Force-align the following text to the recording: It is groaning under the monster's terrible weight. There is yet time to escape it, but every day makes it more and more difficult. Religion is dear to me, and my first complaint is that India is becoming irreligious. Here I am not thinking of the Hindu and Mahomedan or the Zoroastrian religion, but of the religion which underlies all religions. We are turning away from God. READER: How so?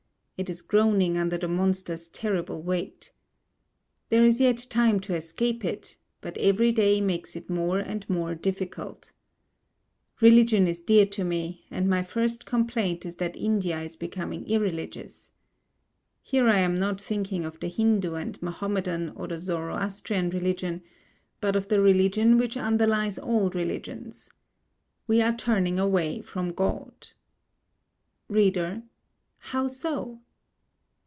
It 0.37 0.49
is 0.49 0.63
groaning 0.63 1.19
under 1.19 1.37
the 1.37 1.47
monster's 1.47 2.07
terrible 2.07 2.63
weight. 2.63 3.11
There 4.09 4.25
is 4.25 4.41
yet 4.41 4.65
time 4.71 4.99
to 5.01 5.13
escape 5.13 5.63
it, 5.63 5.97
but 6.19 6.35
every 6.39 6.71
day 6.71 6.99
makes 6.99 7.35
it 7.35 7.47
more 7.47 7.77
and 7.77 8.09
more 8.09 8.33
difficult. 8.33 9.11
Religion 10.19 10.65
is 10.65 10.79
dear 10.79 11.05
to 11.05 11.23
me, 11.23 11.67
and 11.69 11.87
my 11.87 12.01
first 12.01 12.47
complaint 12.47 13.05
is 13.05 13.17
that 13.17 13.35
India 13.35 13.81
is 13.81 13.95
becoming 13.95 14.43
irreligious. 14.47 15.29
Here 16.23 16.47
I 16.49 16.57
am 16.57 16.73
not 16.73 16.99
thinking 16.99 17.45
of 17.45 17.59
the 17.59 17.67
Hindu 17.67 18.15
and 18.15 18.41
Mahomedan 18.41 19.13
or 19.15 19.27
the 19.27 19.37
Zoroastrian 19.37 20.31
religion, 20.31 20.81
but 21.39 21.55
of 21.55 21.67
the 21.67 21.79
religion 21.81 22.39
which 22.39 22.57
underlies 22.57 23.19
all 23.19 23.51
religions. 23.51 24.27
We 25.05 25.21
are 25.21 25.37
turning 25.37 25.77
away 25.77 26.21
from 26.23 26.51
God. 26.51 27.09
READER: 28.27 28.81
How 29.37 29.67
so? 29.67 30.21